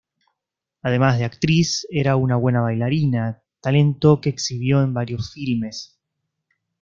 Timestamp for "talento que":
3.61-4.29